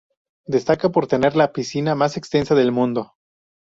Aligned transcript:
Destaca 0.47 0.89
por 0.89 1.05
tener 1.05 1.35
la 1.35 1.51
piscina 1.53 1.93
más 1.93 2.17
extensa 2.17 2.55
del 2.55 2.71
mundo. 2.71 3.13